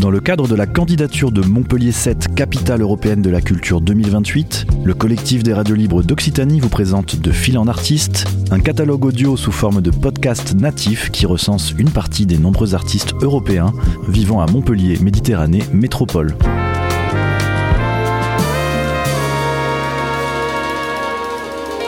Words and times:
Dans 0.00 0.10
le 0.10 0.20
cadre 0.20 0.48
de 0.48 0.54
la 0.54 0.66
candidature 0.66 1.30
de 1.30 1.42
Montpellier 1.42 1.92
7 1.92 2.34
Capitale 2.34 2.80
européenne 2.80 3.20
de 3.20 3.28
la 3.28 3.42
culture 3.42 3.82
2028, 3.82 4.66
le 4.82 4.94
collectif 4.94 5.42
des 5.42 5.52
radios 5.52 5.74
libres 5.74 6.02
d'Occitanie 6.02 6.58
vous 6.58 6.70
présente 6.70 7.16
De 7.16 7.30
fil 7.30 7.58
en 7.58 7.68
artiste, 7.68 8.24
un 8.50 8.60
catalogue 8.60 9.04
audio 9.04 9.36
sous 9.36 9.52
forme 9.52 9.82
de 9.82 9.90
podcast 9.90 10.54
natif 10.54 11.10
qui 11.10 11.26
recense 11.26 11.74
une 11.76 11.90
partie 11.90 12.24
des 12.24 12.38
nombreux 12.38 12.74
artistes 12.74 13.12
européens 13.20 13.74
vivant 14.08 14.40
à 14.40 14.50
Montpellier, 14.50 14.98
Méditerranée, 15.02 15.64
métropole. 15.74 16.34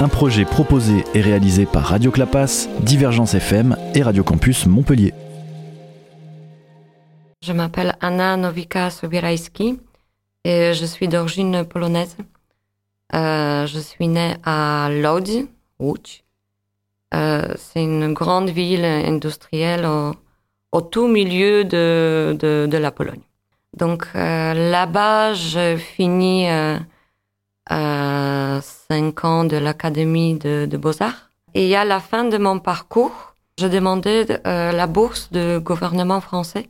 Un 0.00 0.08
projet 0.08 0.44
proposé 0.44 1.04
et 1.14 1.22
réalisé 1.22 1.64
par 1.64 1.84
Radio 1.84 2.10
Clapas, 2.10 2.68
Divergence 2.82 3.32
FM 3.32 3.74
et 3.94 4.02
Radio 4.02 4.22
Campus 4.22 4.66
Montpellier. 4.66 5.14
Je 7.42 7.52
m'appelle 7.52 7.96
Anna 8.00 8.36
Nowika 8.36 8.88
Sobierajski 8.88 9.80
et 10.44 10.74
je 10.74 10.84
suis 10.84 11.08
d'origine 11.08 11.64
polonaise. 11.64 12.16
Euh, 13.16 13.66
je 13.66 13.80
suis 13.80 14.06
née 14.06 14.36
à 14.44 14.88
Lodz, 14.88 15.48
Łódź. 15.80 16.22
Euh, 17.14 17.52
c'est 17.56 17.82
une 17.82 18.12
grande 18.12 18.50
ville 18.50 18.84
industrielle 18.84 19.84
au, 20.70 20.80
tout 20.82 21.08
milieu 21.08 21.64
de, 21.64 22.68
la 22.70 22.90
Pologne. 22.92 23.22
Donc 23.76 24.06
euh, 24.14 24.70
là-bas, 24.70 25.34
je 25.34 25.76
finis 25.76 26.46
cinq 27.68 29.24
ans 29.24 29.42
de 29.42 29.56
l'académie 29.56 30.38
de, 30.38 30.66
de 30.70 30.76
Beaux-Arts. 30.76 31.30
Et 31.54 31.74
à 31.74 31.84
la 31.84 31.98
fin 31.98 32.22
de 32.22 32.38
mon 32.38 32.60
parcours, 32.60 33.34
je 33.58 33.66
demandais 33.66 34.26
la 34.44 34.86
bourse 34.86 35.32
du 35.32 35.58
gouvernement 35.58 36.20
français 36.20 36.68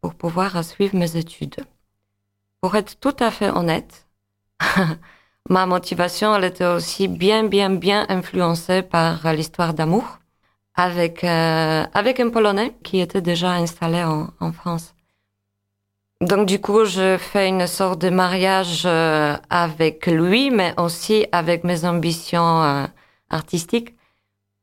pour 0.00 0.14
pouvoir 0.14 0.64
suivre 0.64 0.96
mes 0.96 1.16
études. 1.16 1.56
Pour 2.60 2.74
être 2.76 2.98
tout 3.00 3.16
à 3.20 3.30
fait 3.30 3.50
honnête, 3.50 4.06
ma 5.48 5.66
motivation, 5.66 6.34
elle 6.34 6.44
était 6.44 6.66
aussi 6.66 7.08
bien, 7.08 7.44
bien, 7.44 7.70
bien 7.70 8.06
influencée 8.08 8.82
par 8.82 9.32
l'histoire 9.32 9.74
d'amour 9.74 10.20
avec, 10.74 11.24
euh, 11.24 11.84
avec 11.94 12.20
un 12.20 12.30
Polonais 12.30 12.74
qui 12.82 13.00
était 13.00 13.20
déjà 13.20 13.52
installé 13.52 14.02
en, 14.02 14.52
France. 14.52 14.94
Donc 16.20 16.46
du 16.46 16.60
coup, 16.60 16.84
je 16.84 17.16
fais 17.18 17.48
une 17.48 17.66
sorte 17.66 18.00
de 18.00 18.10
mariage 18.10 18.82
euh, 18.84 19.36
avec 19.48 20.06
lui, 20.06 20.50
mais 20.50 20.74
aussi 20.78 21.26
avec 21.32 21.64
mes 21.64 21.84
ambitions 21.84 22.62
euh, 22.62 22.86
artistiques. 23.30 23.94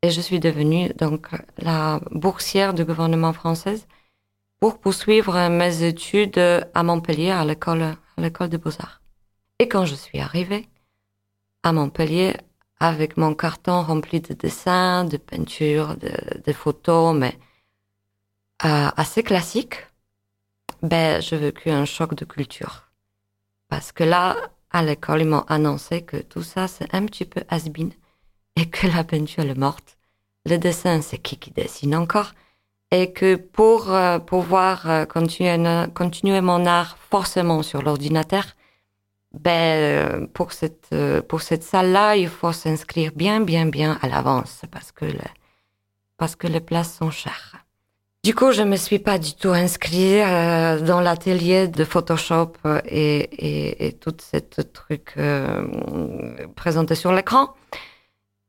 Et 0.03 0.11
je 0.11 0.21
suis 0.21 0.39
devenue 0.39 0.89
donc 0.93 1.29
la 1.57 1.99
boursière 2.11 2.73
du 2.73 2.85
gouvernement 2.85 3.33
français 3.33 3.79
pour 4.59 4.79
poursuivre 4.79 5.49
mes 5.49 5.83
études 5.83 6.39
à 6.73 6.83
Montpellier, 6.83 7.31
à 7.31 7.45
l'école, 7.45 7.83
à 7.83 8.21
l'école 8.21 8.49
de 8.49 8.57
beaux-arts. 8.57 9.01
Et 9.59 9.67
quand 9.67 9.85
je 9.85 9.95
suis 9.95 10.19
arrivée 10.19 10.67
à 11.63 11.71
Montpellier, 11.71 12.35
avec 12.79 13.17
mon 13.17 13.33
carton 13.33 13.81
rempli 13.81 14.21
de 14.21 14.33
dessins, 14.33 15.03
de 15.03 15.17
peintures, 15.17 15.95
de, 15.97 16.53
photos, 16.53 17.15
mais 17.15 17.37
euh, 18.65 18.89
assez 18.95 19.23
classiques, 19.23 19.87
ben, 20.81 21.21
j'ai 21.21 21.37
vécu 21.37 21.69
un 21.71 21.85
choc 21.85 22.13
de 22.13 22.25
culture. 22.25 22.91
Parce 23.67 23.91
que 23.91 24.03
là, 24.03 24.35
à 24.71 24.83
l'école, 24.83 25.21
ils 25.21 25.27
m'ont 25.27 25.45
annoncé 25.47 26.03
que 26.03 26.17
tout 26.17 26.43
ça, 26.43 26.67
c'est 26.67 26.93
un 26.93 27.05
petit 27.05 27.25
peu 27.25 27.41
has 27.49 27.65
et 28.55 28.69
que 28.69 28.87
la 28.87 29.03
peinture 29.03 29.43
est 29.43 29.55
morte. 29.55 29.97
Le 30.45 30.57
dessin, 30.57 31.01
c'est 31.01 31.17
qui 31.17 31.37
qui 31.37 31.51
dessine 31.51 31.95
encore? 31.95 32.33
Et 32.91 33.11
que 33.11 33.35
pour 33.35 33.91
euh, 33.91 34.19
pouvoir 34.19 34.89
euh, 34.89 35.05
continuer, 35.05 35.57
continuer 35.93 36.41
mon 36.41 36.65
art 36.65 36.97
forcément 37.09 37.63
sur 37.63 37.81
l'ordinateur, 37.81 38.45
ben, 39.33 40.27
pour 40.33 40.53
cette, 40.53 40.95
pour 41.27 41.41
cette 41.41 41.63
salle-là, 41.63 42.15
il 42.15 42.29
faut 42.29 42.53
s'inscrire 42.53 43.11
bien, 43.13 43.41
bien, 43.41 43.65
bien 43.65 43.99
à 44.01 44.07
l'avance 44.07 44.61
parce 44.71 44.91
que, 44.91 45.05
parce 46.17 46.35
que 46.35 46.47
les 46.47 46.61
places 46.61 46.95
sont 46.97 47.11
chères. 47.11 47.67
Du 48.27 48.35
coup, 48.35 48.51
je 48.51 48.61
me 48.61 48.75
suis 48.75 48.99
pas 48.99 49.19
du 49.19 49.35
tout 49.35 49.51
inscrite 49.51 50.21
euh, 50.21 50.81
dans 50.81 50.99
l'atelier 50.99 51.69
de 51.69 51.85
Photoshop 51.85 52.51
et, 52.85 53.19
et, 53.19 53.87
et 53.87 53.93
tout 53.93 54.13
ce 54.19 54.61
truc 54.61 55.13
euh, 55.15 55.65
présenté 56.57 56.95
sur 56.95 57.13
l'écran. 57.13 57.53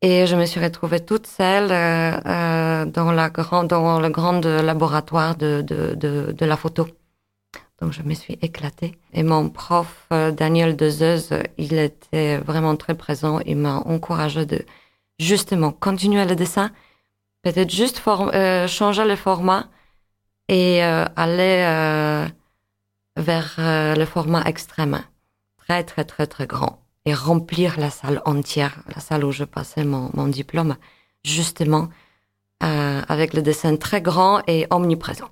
Et 0.01 0.27
je 0.27 0.37
me 0.37 0.45
suis 0.45 0.61
retrouvée 0.61 1.01
toute 1.01 1.27
seule 1.27 1.71
euh, 1.73 2.85
dans, 2.85 3.11
la 3.11 3.31
grand, 3.31 3.65
dans 3.65 3.99
le 4.01 4.09
grand 4.11 4.45
laboratoire 4.45 5.37
de, 5.37 5.63
de, 5.63 5.95
de, 5.95 6.33
de 6.33 6.47
la 6.47 6.57
photo. 6.57 6.87
Donc 7.81 7.93
je 7.93 8.03
me 8.03 8.15
suis 8.15 8.39
éclatée. 8.43 8.97
Et 9.13 9.23
mon 9.23 9.49
prof, 9.49 10.07
euh, 10.13 10.31
Daniel 10.31 10.77
Dezeuse, 10.77 11.31
il 11.59 11.75
était 11.79 12.39
vraiment 12.39 12.77
très 12.77 12.95
présent. 12.95 13.41
Il 13.41 13.57
m'a 13.57 13.77
encouragé 13.77 14.47
de 14.47 14.65
justement 15.19 15.73
continuer 15.73 16.25
le 16.25 16.37
dessin, 16.37 16.71
peut-être 17.43 17.71
juste 17.71 18.03
euh, 18.07 18.67
changer 18.69 19.05
le 19.05 19.17
format 19.17 19.67
et 20.49 20.83
euh, 20.85 21.05
aller 21.17 21.63
euh, 21.67 22.27
vers 23.17 23.57
euh, 23.59 23.95
le 23.95 24.05
format 24.05 24.43
extrême, 24.45 25.03
très 25.59 25.85
très 25.85 26.05
très 26.05 26.27
très 26.27 26.47
grand, 26.47 26.81
et 27.05 27.15
remplir 27.15 27.79
la 27.79 27.91
salle 27.91 28.21
entière, 28.25 28.83
la 28.95 29.01
salle 29.01 29.25
où 29.25 29.33
je 29.33 29.45
passais 29.45 29.85
mon, 29.85 30.11
mon 30.15 30.29
diplôme, 30.29 30.77
justement 31.25 31.89
avec 32.61 33.35
le 33.35 33.43
dessin 33.43 33.77
très 33.77 34.03
grand 34.03 34.43
et 34.49 34.67
omniprésent. 34.71 35.31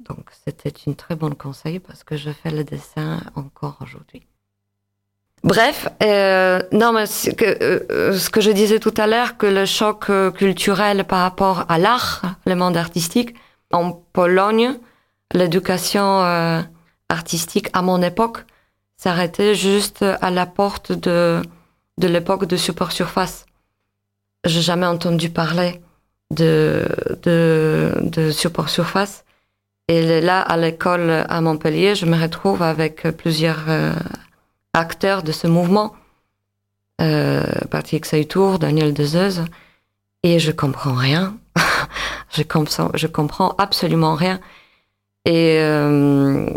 Donc 0.00 0.30
c'était 0.44 0.72
une 0.86 0.94
très 0.94 1.16
bonne 1.16 1.34
conseil 1.34 1.78
parce 1.78 2.04
que 2.04 2.16
je 2.16 2.30
fais 2.30 2.50
le 2.50 2.64
dessin 2.64 3.20
encore 3.34 3.78
aujourd'hui. 3.80 4.26
Bref, 5.42 5.88
euh, 6.02 6.60
non, 6.72 6.92
mais 6.92 7.06
ce 7.06 7.30
que, 7.30 7.44
euh, 7.44 8.18
ce 8.18 8.30
que 8.30 8.40
je 8.40 8.50
disais 8.50 8.80
tout 8.80 8.94
à 8.96 9.06
l'heure, 9.06 9.36
que 9.36 9.46
le 9.46 9.64
choc 9.64 10.10
euh, 10.10 10.30
culturel 10.30 11.04
par 11.04 11.20
rapport 11.20 11.64
à 11.68 11.78
l'art, 11.78 12.22
le 12.46 12.54
monde 12.56 12.76
artistique, 12.76 13.34
en 13.72 13.92
Pologne, 13.92 14.78
l'éducation 15.32 16.20
euh, 16.22 16.62
artistique 17.08 17.68
à 17.74 17.82
mon 17.82 18.02
époque 18.02 18.44
s'arrêtait 18.96 19.54
juste 19.54 20.02
à 20.02 20.30
la 20.30 20.46
porte 20.46 20.92
de, 20.92 21.42
de 21.98 22.08
l'époque 22.08 22.46
de 22.46 22.56
support 22.56 22.92
surface. 22.92 23.46
J'ai 24.44 24.62
jamais 24.62 24.86
entendu 24.86 25.30
parler 25.30 25.80
de, 26.30 26.86
de, 27.22 28.30
support 28.30 28.68
surface. 28.68 29.24
Et 29.88 30.20
là, 30.20 30.40
à 30.40 30.56
l'école 30.56 31.10
à 31.28 31.40
Montpellier, 31.40 31.94
je 31.94 32.06
me 32.06 32.20
retrouve 32.20 32.62
avec 32.62 33.02
plusieurs 33.16 33.64
euh, 33.68 33.92
acteurs 34.72 35.22
de 35.22 35.32
ce 35.32 35.46
mouvement. 35.46 35.94
Euh, 37.00 37.44
Patrick 37.70 38.06
Seytour, 38.06 38.58
Daniel 38.58 38.94
Dezeuse, 38.94 39.44
et 40.22 40.38
je 40.38 40.50
comprends 40.50 40.94
rien. 40.94 41.36
je, 42.30 42.42
je 42.94 43.06
comprends 43.06 43.54
absolument 43.58 44.14
rien. 44.14 44.40
Et 45.26 45.58
euh, 45.60 46.48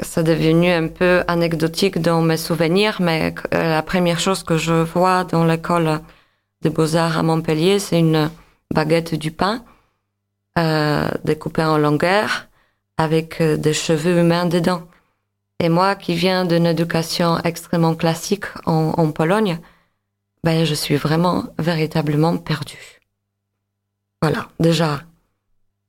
ça 0.00 0.20
est 0.20 0.24
devenu 0.24 0.68
un 0.68 0.88
peu 0.88 1.22
anecdotique 1.28 1.98
dans 2.00 2.22
mes 2.22 2.36
souvenirs, 2.36 2.96
mais 3.00 3.32
euh, 3.54 3.70
la 3.70 3.82
première 3.82 4.18
chose 4.18 4.42
que 4.42 4.58
je 4.58 4.72
vois 4.72 5.22
dans 5.22 5.44
l'école 5.44 6.00
des 6.62 6.70
beaux-arts 6.70 7.18
à 7.18 7.22
Montpellier, 7.22 7.78
c'est 7.78 8.00
une 8.00 8.28
baguette 8.74 9.14
du 9.14 9.30
pain 9.30 9.64
euh, 10.58 11.08
découpée 11.22 11.62
en 11.62 11.78
longueur 11.78 12.48
avec 12.98 13.40
euh, 13.40 13.56
des 13.56 13.72
cheveux 13.74 14.18
humains 14.18 14.46
dedans. 14.46 14.82
Et 15.60 15.68
moi 15.68 15.94
qui 15.94 16.14
viens 16.14 16.44
d'une 16.44 16.66
éducation 16.66 17.38
extrêmement 17.44 17.94
classique 17.94 18.46
en, 18.66 18.92
en, 18.96 19.12
Pologne, 19.12 19.60
ben, 20.42 20.64
je 20.64 20.74
suis 20.74 20.96
vraiment 20.96 21.44
véritablement 21.58 22.36
perdue. 22.38 23.00
Voilà, 24.20 24.48
déjà, 24.58 25.02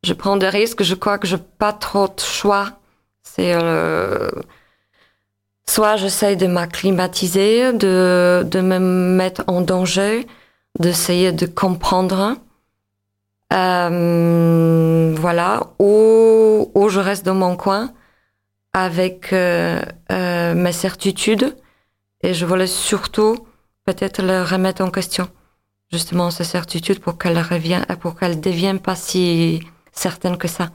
je 0.03 0.13
prends 0.13 0.38
des 0.38 0.50
risques, 0.50 0.84
je 0.84 0.96
crois 0.96 1.17
que 1.17 1.28
je 1.28 1.35
n'ai 1.35 1.41
pas 1.58 1.73
trop 1.73 2.08
de 2.08 2.20
choix. 2.20 2.72
C'est 3.23 3.53
euh, 3.53 4.29
soit 5.67 5.97
j'essaye 5.97 6.38
de 6.38 6.47
m'acclimatiser, 6.47 7.73
de, 7.73 8.46
de 8.49 8.61
me 8.61 8.79
mettre 8.79 9.44
en 9.47 9.61
danger, 9.61 10.28
d'essayer 10.79 11.32
de 11.32 11.46
comprendre, 11.46 12.38
euh, 13.53 15.16
voilà, 15.17 15.67
ou, 15.79 16.72
ou 16.73 16.90
je 16.90 16.99
reste 16.99 17.26
dans 17.26 17.35
mon 17.35 17.55
coin 17.55 17.91
avec 18.73 19.34
euh, 19.34 19.82
euh, 20.11 20.53
mes 20.53 20.72
certitudes 20.72 21.55
et 22.22 22.34
je 22.34 22.46
voulais 22.46 22.67
surtout 22.67 23.38
peut-être 23.85 24.22
les 24.22 24.41
remettre 24.41 24.84
en 24.84 24.91
question, 24.91 25.28
justement 25.91 26.29
ces 26.29 26.44
certitudes 26.44 26.99
pour 26.99 27.17
qu'elles 27.17 27.40
reviennent, 27.40 27.85
pour 28.02 28.20
qu'elles 28.20 28.41
deviennent 28.41 28.79
pas 28.79 28.96
si 28.96 29.61
certaines 29.97 30.38
que 30.38 30.47
ça. 30.47 30.70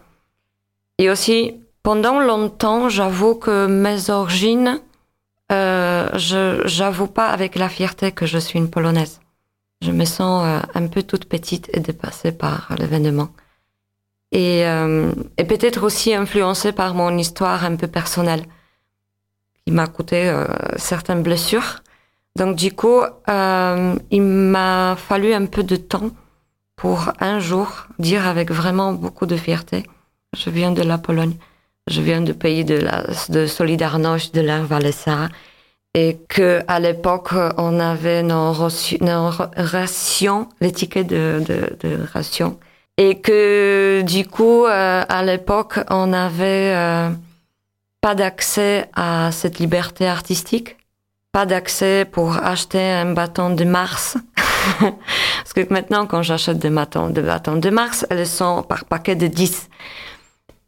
Et 0.99 1.11
aussi, 1.11 1.61
pendant 1.83 2.21
longtemps, 2.21 2.89
j'avoue 2.89 3.35
que 3.35 3.67
mes 3.67 4.11
origines, 4.11 4.81
euh, 5.51 6.09
je 6.15 6.63
j'avoue 6.67 7.09
pas 7.09 7.29
avec 7.29 7.57
la 7.57 7.69
fierté 7.69 8.13
que 8.13 8.27
je 8.27 8.39
suis 8.39 8.59
une 8.59 8.71
polonaise. 8.71 9.21
Je 9.81 9.91
me 9.91 10.05
sens 10.05 10.45
euh, 10.47 10.61
un 10.75 10.87
peu 10.87 11.03
toute 11.03 11.27
petite 11.27 11.69
et 11.75 11.81
dépassée 11.81 12.33
par 12.33 12.69
l'événement. 12.79 13.31
et, 14.33 14.67
euh, 14.67 15.13
et 15.37 15.45
peut-être 15.45 15.83
aussi 15.85 16.15
influencé 16.15 16.73
par 16.73 16.95
mon 16.95 17.17
histoire 17.19 17.65
un 17.65 17.77
peu 17.77 17.87
personnelle, 17.89 18.45
qui 19.67 19.73
m'a 19.73 19.87
coûté 19.87 20.29
euh, 20.29 20.47
certaines 20.77 21.23
blessures. 21.23 21.83
Donc 22.37 22.57
du 22.57 22.73
coup, 22.73 23.03
euh, 23.29 23.95
il 24.11 24.23
m'a 24.23 24.97
fallu 24.97 25.35
un 25.35 25.47
peu 25.47 25.63
de 25.63 25.77
temps 25.77 26.11
pour 26.77 27.13
un 27.21 27.39
jour 27.39 27.87
dire 27.99 28.27
avec 28.27 28.51
vraiment 28.51 28.93
beaucoup 28.93 29.27
de 29.27 29.37
fierté, 29.37 29.85
je 30.37 30.51
viens 30.51 30.73
de 30.73 30.83
la 30.83 30.99
Pologne, 30.99 31.35
je 31.89 32.01
viens 32.01 32.21
du 32.21 32.35
pays 32.35 32.65
de, 32.65 32.77
la, 32.77 33.05
de 33.29 33.47
Solidarność, 33.47 34.33
de 34.33 34.41
la 34.41 34.61
et 35.95 36.19
que 36.29 36.63
à 36.69 36.81
l'époque 36.81 37.35
on 37.59 37.79
avait 37.79 38.23
nos, 38.23 38.53
rations, 39.57 40.49
l'étiquette 40.61 41.09
de, 41.09 41.43
de, 41.47 41.77
de 41.81 41.99
ration, 42.13 42.59
et 42.97 43.21
que 43.21 44.03
du 44.03 44.27
coup 44.27 44.65
euh, 44.65 45.05
à 45.09 45.23
l'époque 45.23 45.79
on 45.91 46.13
avait 46.13 46.75
euh, 46.75 47.11
pas 48.01 48.15
d'accès 48.15 48.89
à 48.95 49.31
cette 49.33 49.59
liberté 49.59 50.07
artistique, 50.07 50.77
pas 51.31 51.47
d'accès 51.47 52.07
pour 52.11 52.37
acheter 52.37 52.83
un 52.83 53.13
bâton 53.13 53.51
de 53.55 53.65
Mars. 53.65 54.17
Parce 55.53 55.67
que 55.67 55.73
maintenant, 55.75 56.07
quand 56.07 56.23
j'achète 56.23 56.59
des 56.59 56.71
bâtons, 56.71 57.11
des 57.11 57.21
de 57.21 57.71
Mars, 57.71 58.07
elles 58.09 58.27
sont 58.27 58.63
par 58.63 58.87
paquet 58.87 59.17
de 59.17 59.27
10. 59.27 59.69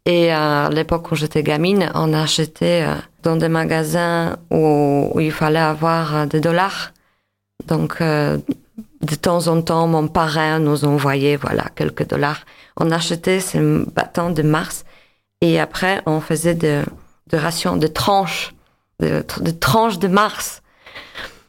Et 0.05 0.31
à 0.31 0.69
l'époque 0.69 1.11
où 1.11 1.15
j'étais 1.15 1.43
gamine, 1.43 1.91
on 1.95 2.13
achetait 2.13 2.85
euh, 2.87 2.95
dans 3.23 3.37
des 3.37 3.49
magasins 3.49 4.37
où, 4.51 5.19
il 5.19 5.33
fallait 5.33 5.59
avoir 5.59 6.27
des 6.27 6.41
dollars. 6.41 6.93
Donc, 7.67 8.03
euh, 8.03 8.37
de 9.01 9.15
temps 9.15 9.49
en 9.49 9.63
temps, 9.63 9.87
mon 9.87 10.07
parrain 10.07 10.59
nous 10.59 10.85
envoyait 10.85 11.37
voilà 11.37 11.65
quelques 11.75 12.07
dollars. 12.07 12.45
On 12.77 12.91
achetait 12.91 13.41
ces 13.41 13.61
bâtons 13.61 14.31
de 14.31 14.43
Mars 14.43 14.85
et 15.41 15.61
après 15.61 16.03
on 16.05 16.21
faisait 16.21 16.55
de, 16.55 16.83
de 17.31 17.37
rations, 17.39 17.77
de 17.77 17.87
tranches, 17.87 18.55
de 19.01 19.51
tranches 19.51 19.99
de 19.99 20.09
Mars. 20.09 20.63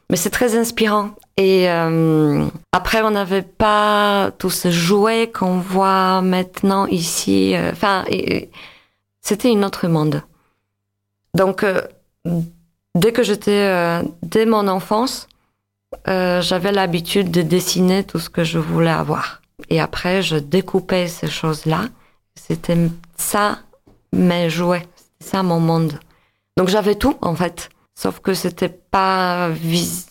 Mais 0.09 0.15
c'est 0.15 0.29
très 0.29 0.57
inspirant. 0.57 1.09
Et 1.37 1.69
euh, 1.69 2.47
après, 2.71 3.01
on 3.01 3.11
n'avait 3.11 3.41
pas 3.41 4.31
tous 4.37 4.49
ces 4.49 4.71
jouets 4.71 5.31
qu'on 5.31 5.59
voit 5.59 6.21
maintenant 6.21 6.85
ici. 6.85 7.55
Euh, 7.55 7.71
enfin, 7.71 8.05
c'était 9.21 9.51
un 9.51 9.63
autre 9.63 9.87
monde. 9.87 10.21
Donc, 11.33 11.63
euh, 11.63 11.81
dès 12.95 13.11
que 13.11 13.21
j'étais, 13.21 13.51
euh, 13.51 14.01
dès 14.23 14.45
mon 14.45 14.67
enfance, 14.67 15.27
j'avais 16.05 16.71
l'habitude 16.71 17.31
de 17.31 17.41
dessiner 17.41 18.03
tout 18.03 18.19
ce 18.19 18.29
que 18.29 18.43
je 18.43 18.59
voulais 18.59 18.89
avoir. 18.89 19.41
Et 19.69 19.81
après, 19.81 20.21
je 20.21 20.37
découpais 20.37 21.07
ces 21.07 21.27
choses-là. 21.27 21.85
C'était 22.35 22.77
ça 23.17 23.59
mes 24.13 24.49
jouets, 24.49 24.87
c'était 24.95 25.31
ça 25.31 25.43
mon 25.43 25.59
monde. 25.59 25.99
Donc 26.57 26.69
j'avais 26.69 26.95
tout 26.95 27.17
en 27.21 27.35
fait, 27.35 27.69
sauf 27.95 28.19
que 28.19 28.33
c'était 28.33 28.69
pas 28.69 29.49
vis... 29.49 30.07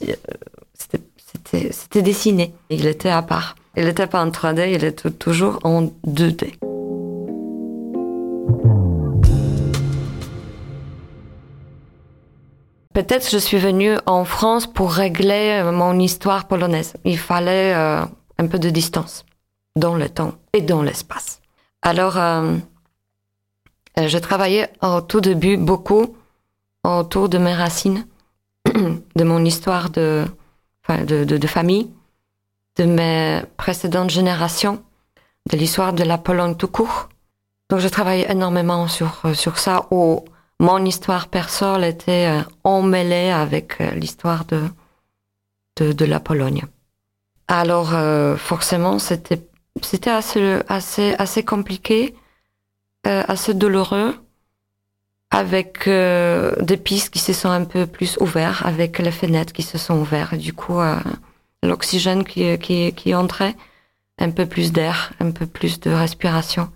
c'était 1.45 2.03
dessiné. 2.03 2.55
Il 2.71 2.87
était 2.87 3.11
à 3.11 3.23
part. 3.23 3.57
Il 3.77 3.85
n'était 3.85 4.07
pas 4.07 4.25
en 4.25 4.31
3D, 4.31 4.73
il 4.73 4.85
était 4.85 5.11
toujours 5.11 5.59
en 5.65 5.91
2D. 6.07 6.55
Peut-être 12.93 13.29
je 13.29 13.39
suis 13.39 13.59
venue 13.59 13.97
en 14.07 14.25
France 14.25 14.69
pour 14.69 14.93
régler 14.93 15.61
euh, 15.61 15.73
mon 15.73 15.99
histoire 15.99 16.47
polonaise. 16.47 16.95
Il 17.05 17.19
fallait 17.19 17.75
euh, 17.75 18.05
un 18.39 18.47
peu 18.47 18.61
de 18.61 18.71
distance 18.71 19.25
dans 19.75 19.97
le 19.97 20.09
temps 20.09 20.35
et 20.53 20.61
dans 20.61 20.81
l'espace. 20.81 21.41
Alors, 21.83 22.17
euh, 22.17 22.57
je 23.97 24.19
travaillais 24.19 24.71
au 24.81 25.01
tout 25.01 25.21
début 25.21 25.57
beaucoup 25.57 26.15
autour 26.85 27.29
de 27.29 27.39
mes 27.39 27.55
racines, 27.55 28.07
de 28.65 29.25
mon 29.25 29.45
histoire 29.45 29.91
de, 29.91 30.25
de, 30.89 31.25
de, 31.25 31.37
de, 31.37 31.47
famille, 31.47 31.91
de 32.77 32.85
mes 32.85 33.43
précédentes 33.57 34.11
générations, 34.11 34.83
de 35.51 35.57
l'histoire 35.57 35.93
de 35.93 36.05
la 36.05 36.19
Pologne 36.19 36.57
tout 36.57 36.69
court. 36.69 37.09
Donc, 37.71 37.81
je 37.81 37.89
travaillais 37.89 38.31
énormément 38.31 38.89
sur, 38.89 39.23
sur 39.35 39.59
ça, 39.59 39.87
au, 39.91 40.25
mon 40.61 40.85
histoire 40.85 41.29
personnelle 41.29 41.85
était 41.85 42.27
euh, 42.29 42.43
emmêlée 42.63 43.31
avec 43.31 43.81
euh, 43.81 43.91
l'histoire 43.93 44.45
de, 44.45 44.63
de, 45.77 45.93
de, 45.93 46.05
la 46.05 46.21
Pologne. 46.21 46.65
Alors 47.49 47.95
euh, 47.95 48.37
forcément, 48.37 48.99
c'était 48.99 49.47
c'était 49.83 50.11
assez 50.11 50.61
assez 50.69 51.15
assez 51.19 51.45
compliqué, 51.45 52.15
euh, 53.07 53.23
assez 53.29 53.55
douloureux, 53.55 54.15
avec 55.35 55.89
euh, 55.89 56.55
des 56.61 56.77
pistes 56.77 57.11
qui 57.11 57.19
se 57.19 57.33
sont 57.33 57.51
un 57.51 57.65
peu 57.65 57.87
plus 57.87 58.17
ouvertes, 58.21 58.65
avec 58.65 58.99
les 58.99 59.11
fenêtres 59.11 59.53
qui 59.53 59.63
se 59.63 59.79
sont 59.79 59.99
ouvertes. 59.99 60.35
Du 60.37 60.53
coup, 60.53 60.81
euh, 60.81 60.97
l'oxygène 61.63 62.25
qui, 62.25 62.59
qui 62.59 62.93
qui 62.93 63.15
entrait, 63.15 63.57
un 64.19 64.31
peu 64.31 64.47
plus 64.47 64.73
d'air, 64.73 65.13
un 65.21 65.31
peu 65.33 65.47
plus 65.47 65.81
de 65.81 65.91
respiration. 65.91 66.69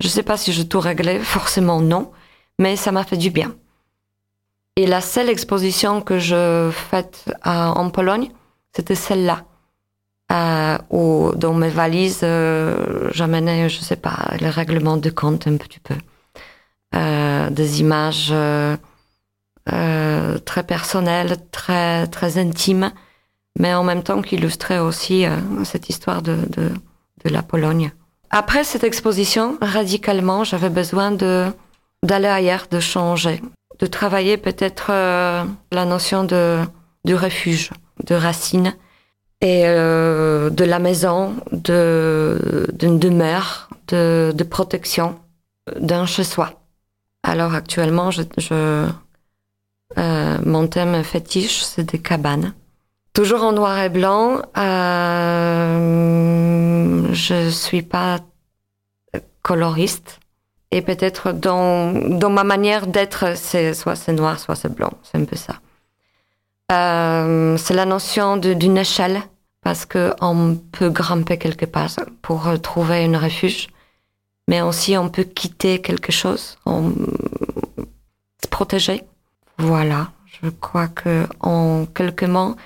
Je 0.00 0.08
sais 0.08 0.22
pas 0.22 0.36
si 0.36 0.52
je 0.52 0.62
tout 0.62 0.80
réglé, 0.80 1.18
forcément 1.20 1.80
non 1.80 2.12
mais 2.58 2.76
ça 2.76 2.92
m'a 2.92 3.04
fait 3.04 3.16
du 3.16 3.30
bien. 3.30 3.54
Et 4.76 4.86
la 4.86 5.00
seule 5.00 5.28
exposition 5.28 6.00
que 6.00 6.18
je 6.18 6.70
faite 6.72 7.30
en 7.44 7.90
Pologne, 7.90 8.30
c'était 8.74 8.94
celle-là. 8.94 9.44
Euh, 10.30 10.78
où 10.88 11.32
dans 11.34 11.52
mes 11.52 11.68
valises, 11.68 12.20
euh, 12.22 13.10
j'amenais, 13.12 13.68
je 13.68 13.80
sais 13.80 13.96
pas, 13.96 14.34
le 14.40 14.48
règlement 14.48 14.96
de 14.96 15.10
compte 15.10 15.46
un 15.46 15.58
petit 15.58 15.80
peu. 15.80 15.94
Euh, 16.94 17.48
des 17.50 17.80
images 17.80 18.28
euh, 18.32 18.76
euh, 19.72 20.38
très 20.38 20.62
personnelles, 20.62 21.36
très, 21.50 22.06
très 22.06 22.38
intimes, 22.38 22.92
mais 23.58 23.72
en 23.74 23.82
même 23.82 24.02
temps 24.02 24.20
qui 24.20 24.36
illustraient 24.36 24.78
aussi 24.78 25.24
cette 25.64 25.88
histoire 25.88 26.22
de, 26.22 26.36
de, 26.48 26.70
de 27.24 27.30
la 27.30 27.42
Pologne. 27.42 27.92
Après 28.30 28.64
cette 28.64 28.84
exposition, 28.84 29.58
radicalement, 29.60 30.44
j'avais 30.44 30.70
besoin 30.70 31.12
de 31.12 31.50
d'aller 32.02 32.28
ailleurs, 32.28 32.66
de 32.70 32.80
changer, 32.80 33.40
de 33.78 33.86
travailler 33.86 34.36
peut-être 34.36 34.88
euh, 34.90 35.44
la 35.70 35.84
notion 35.84 36.24
de, 36.24 36.58
de 37.04 37.14
refuge, 37.14 37.70
de 38.04 38.14
racine 38.14 38.74
et 39.40 39.64
euh, 39.66 40.50
de 40.50 40.64
la 40.64 40.78
maison, 40.78 41.34
de 41.52 42.66
d'une 42.72 42.98
demeure, 42.98 43.68
de, 43.88 44.32
de 44.34 44.44
protection, 44.44 45.18
d'un 45.78 46.06
chez-soi. 46.06 46.61
Alors 47.32 47.54
actuellement, 47.54 48.10
je, 48.10 48.20
euh, 48.50 50.38
mon 50.44 50.66
thème 50.66 51.02
fétiche, 51.02 51.62
c'est 51.62 51.84
des 51.84 51.98
cabanes. 51.98 52.52
Toujours 53.14 53.42
en 53.42 53.52
noir 53.52 53.78
et 53.78 53.88
blanc. 53.88 54.42
Euh, 54.58 55.88
je 57.10 57.48
suis 57.48 57.80
pas 57.80 58.18
coloriste 59.40 60.20
et 60.72 60.82
peut-être 60.82 61.32
dans, 61.32 62.28
ma 62.28 62.44
manière 62.44 62.86
d'être, 62.86 63.34
c'est 63.34 63.72
soit 63.72 63.96
c'est 63.96 64.12
noir, 64.12 64.38
soit 64.38 64.54
c'est 64.54 64.74
blanc. 64.74 64.92
C'est 65.02 65.16
un 65.16 65.24
peu 65.24 65.36
ça. 65.36 65.54
Euh, 66.70 67.56
c'est 67.56 67.72
la 67.72 67.86
notion 67.86 68.36
d'une 68.36 68.76
échelle 68.76 69.22
parce 69.62 69.86
que 69.86 70.12
on 70.20 70.56
peut 70.70 70.90
grimper 70.90 71.38
quelque 71.38 71.64
part 71.64 71.88
pour 72.20 72.60
trouver 72.60 73.06
un 73.06 73.18
refuge, 73.18 73.68
mais 74.48 74.60
aussi 74.60 74.96
on 74.96 75.08
peut 75.08 75.24
quitter 75.24 75.80
quelque 75.80 76.12
chose, 76.12 76.58
on, 76.66 76.92
se 78.42 78.48
protéger. 78.48 79.02
Voilà. 79.58 80.10
Je 80.42 80.48
crois 80.50 80.88
que 80.88 81.26
en 81.40 81.86
quelques 81.86 82.24
mots, 82.24 82.56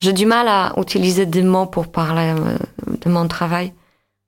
j'ai 0.00 0.12
du 0.12 0.26
mal 0.26 0.46
à 0.46 0.72
utiliser 0.76 1.26
des 1.26 1.42
mots 1.42 1.66
pour 1.66 1.90
parler 1.90 2.34
euh, 2.38 2.58
de 3.00 3.10
mon 3.10 3.26
travail. 3.26 3.72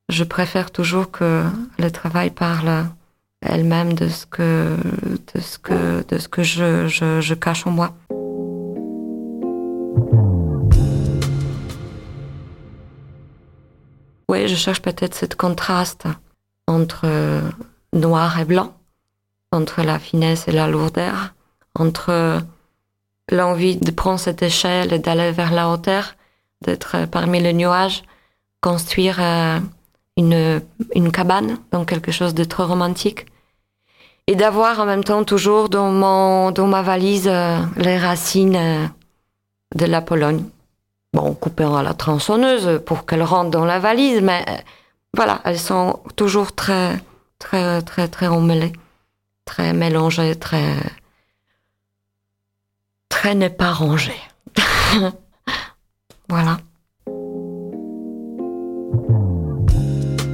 Je 0.09 0.25
préfère 0.25 0.73
toujours 0.73 1.11
que 1.11 1.45
le 1.79 1.91
travail 1.91 2.31
parle 2.31 2.87
elle-même 3.43 3.93
de 3.93 4.09
ce 4.09 4.27
que 4.27 4.77
de 5.35 5.41
ce 5.41 5.59
que 5.59 6.05
de 6.09 6.19
ce 6.19 6.29
que 6.29 6.43
je, 6.43 6.89
je, 6.89 7.21
je 7.21 7.35
cache 7.35 7.67
en 7.67 7.71
moi. 7.71 7.95
Oui, 14.29 14.49
je 14.49 14.55
cherche 14.57 14.83
peut-être 14.83 15.15
ce 15.15 15.27
contraste 15.27 16.07
entre 16.71 17.43
noir 17.93 18.39
et 18.39 18.45
blanc, 18.45 18.73
entre 19.53 19.83
la 19.83 19.99
finesse 19.99 20.47
et 20.47 20.53
la 20.53 20.69
lourdeur, 20.69 21.35
entre 21.75 22.41
l'envie 23.31 23.77
de 23.77 23.91
prendre 23.91 24.21
cette 24.21 24.43
échelle 24.43 24.93
et 24.93 24.99
d'aller 24.99 25.33
vers 25.33 25.53
la 25.53 25.69
hauteur, 25.69 26.15
d'être 26.63 27.07
parmi 27.07 27.41
les 27.41 27.53
nuages, 27.53 28.03
construire 28.61 29.19
euh, 29.21 29.59
une, 30.17 30.61
une 30.95 31.11
cabane, 31.11 31.59
donc 31.73 31.89
quelque 31.89 32.13
chose 32.13 32.35
de 32.35 32.45
trop 32.45 32.67
romantique. 32.67 33.27
Et 34.27 34.37
d'avoir 34.37 34.79
en 34.79 34.87
même 34.87 35.03
temps 35.03 35.25
toujours 35.25 35.69
dans, 35.69 35.91
mon, 35.91 36.53
dans 36.53 36.67
ma 36.67 36.83
valise 36.83 37.29
euh, 37.29 37.59
les 37.77 37.99
racines 37.99 38.57
euh, 38.57 38.87
de 39.75 39.87
la 39.87 40.03
Pologne. 40.03 40.45
Bon, 41.13 41.35
coupé 41.35 41.65
à 41.65 41.83
la 41.83 41.95
tronçonneuse 41.95 42.81
pour 42.87 43.07
qu'elle 43.07 43.25
rentre 43.25 43.51
dans 43.51 43.65
la 43.65 43.81
valise, 43.81 44.21
mais 44.23 44.45
voilà, 45.15 45.41
elles 45.45 45.59
sont 45.59 46.01
toujours 46.17 46.55
très, 46.55 47.03
très, 47.39 47.83
très, 47.83 48.09
très 48.09 48.29
emmêlées, 48.29 48.73
très 49.45 49.73
mélangées, 49.73 50.37
très, 50.37 50.77
très 53.09 53.35
n'est 53.35 53.51
pas 53.51 53.73
rangées. 53.73 54.21
voilà. 56.29 56.59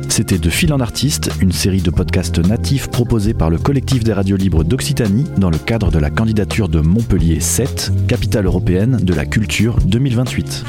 C'était 0.09 0.39
De 0.39 0.49
Fil 0.49 0.73
en 0.73 0.81
Artiste, 0.81 1.31
une 1.43 1.53
série 1.53 1.83
de 1.83 1.91
podcasts 1.91 2.39
natifs 2.39 2.89
proposés 2.89 3.35
par 3.35 3.51
le 3.51 3.59
collectif 3.59 4.03
des 4.03 4.15
radios 4.15 4.39
libres 4.39 4.65
d'Occitanie 4.65 5.27
dans 5.37 5.51
le 5.51 5.59
cadre 5.59 5.91
de 5.91 5.99
la 5.99 6.09
candidature 6.09 6.71
de 6.71 6.81
Montpellier 6.81 7.41
7, 7.41 7.93
capitale 8.09 8.47
européenne 8.47 8.97
de 9.03 9.13
la 9.13 9.27
culture 9.27 9.77
2028. 9.85 10.65